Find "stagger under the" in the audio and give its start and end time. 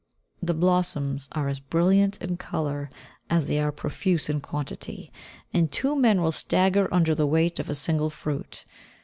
6.31-7.27